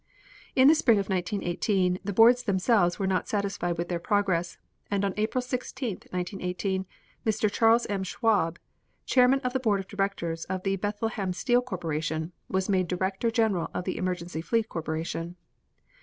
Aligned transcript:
In 0.55 0.67
the 0.67 0.73
spring 0.73 0.97
of 0.97 1.09
1918 1.09 1.99
the 2.03 2.11
boards 2.11 2.41
themselves 2.41 2.97
were 2.97 3.05
not 3.05 3.27
satisfied 3.27 3.77
with 3.77 3.87
their 3.87 3.99
progress, 3.99 4.57
and 4.89 5.05
on 5.05 5.13
April 5.15 5.43
16, 5.43 5.89
1918, 6.09 6.87
Mr. 7.23 7.51
Charles 7.51 7.85
M. 7.85 8.01
Schwab, 8.03 8.57
chairman 9.05 9.41
of 9.41 9.53
the 9.53 9.59
Board 9.59 9.79
of 9.79 9.87
Directors 9.87 10.45
of 10.45 10.63
the 10.63 10.75
Bethlehem 10.75 11.33
Steel 11.33 11.61
Corporation, 11.61 12.31
was 12.49 12.67
made 12.67 12.87
Director 12.87 13.29
General 13.29 13.69
of 13.75 13.83
the 13.83 13.97
Emergency 13.97 14.41
Fleet 14.41 14.67
Corporation. 14.67 15.35